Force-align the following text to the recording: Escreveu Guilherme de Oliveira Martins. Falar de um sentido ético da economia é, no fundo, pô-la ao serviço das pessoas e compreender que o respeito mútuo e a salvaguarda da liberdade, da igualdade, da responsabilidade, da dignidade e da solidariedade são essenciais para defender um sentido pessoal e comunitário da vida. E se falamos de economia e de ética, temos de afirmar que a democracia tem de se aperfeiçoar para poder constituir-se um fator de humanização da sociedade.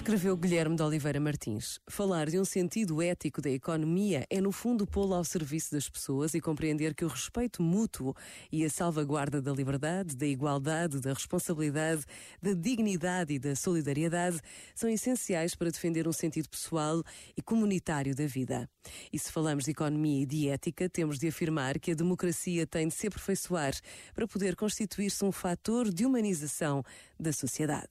Escreveu 0.00 0.34
Guilherme 0.34 0.76
de 0.76 0.82
Oliveira 0.82 1.20
Martins. 1.20 1.78
Falar 1.86 2.30
de 2.30 2.40
um 2.40 2.44
sentido 2.44 3.02
ético 3.02 3.42
da 3.42 3.50
economia 3.50 4.26
é, 4.30 4.40
no 4.40 4.50
fundo, 4.50 4.86
pô-la 4.86 5.18
ao 5.18 5.24
serviço 5.24 5.72
das 5.72 5.90
pessoas 5.90 6.32
e 6.32 6.40
compreender 6.40 6.94
que 6.94 7.04
o 7.04 7.08
respeito 7.08 7.62
mútuo 7.62 8.14
e 8.50 8.64
a 8.64 8.70
salvaguarda 8.70 9.42
da 9.42 9.52
liberdade, 9.52 10.16
da 10.16 10.26
igualdade, 10.26 11.00
da 11.00 11.12
responsabilidade, 11.12 12.06
da 12.40 12.54
dignidade 12.54 13.34
e 13.34 13.38
da 13.38 13.54
solidariedade 13.54 14.40
são 14.74 14.88
essenciais 14.88 15.54
para 15.54 15.70
defender 15.70 16.08
um 16.08 16.14
sentido 16.14 16.48
pessoal 16.48 17.02
e 17.36 17.42
comunitário 17.42 18.16
da 18.16 18.24
vida. 18.24 18.66
E 19.12 19.18
se 19.18 19.30
falamos 19.30 19.64
de 19.64 19.72
economia 19.72 20.22
e 20.22 20.26
de 20.26 20.48
ética, 20.48 20.88
temos 20.88 21.18
de 21.18 21.28
afirmar 21.28 21.78
que 21.78 21.90
a 21.92 21.94
democracia 21.94 22.66
tem 22.66 22.88
de 22.88 22.94
se 22.94 23.06
aperfeiçoar 23.06 23.74
para 24.14 24.26
poder 24.26 24.56
constituir-se 24.56 25.22
um 25.22 25.30
fator 25.30 25.92
de 25.92 26.06
humanização 26.06 26.82
da 27.18 27.34
sociedade. 27.34 27.90